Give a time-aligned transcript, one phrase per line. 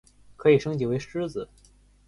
[0.35, 1.47] 可以升级为狮子。